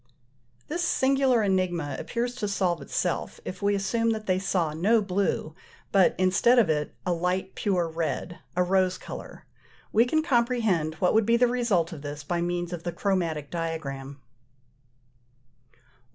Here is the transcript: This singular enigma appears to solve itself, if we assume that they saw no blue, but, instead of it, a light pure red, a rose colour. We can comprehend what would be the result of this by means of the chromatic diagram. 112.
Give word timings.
This 0.67 0.81
singular 0.83 1.43
enigma 1.43 1.95
appears 1.99 2.33
to 2.37 2.47
solve 2.47 2.81
itself, 2.81 3.39
if 3.45 3.61
we 3.61 3.75
assume 3.75 4.09
that 4.13 4.25
they 4.25 4.39
saw 4.39 4.73
no 4.73 4.99
blue, 4.99 5.53
but, 5.91 6.15
instead 6.17 6.57
of 6.57 6.71
it, 6.71 6.95
a 7.05 7.13
light 7.13 7.53
pure 7.53 7.87
red, 7.87 8.39
a 8.55 8.63
rose 8.63 8.97
colour. 8.97 9.45
We 9.93 10.05
can 10.05 10.23
comprehend 10.23 10.95
what 10.95 11.13
would 11.13 11.27
be 11.27 11.37
the 11.37 11.45
result 11.47 11.93
of 11.93 12.01
this 12.01 12.23
by 12.23 12.41
means 12.41 12.73
of 12.73 12.81
the 12.81 12.91
chromatic 12.91 13.51
diagram. 13.51 14.13
112. 15.73 15.83